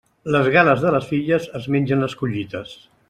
[0.35, 2.75] Les gales de les filles es mengen les collites.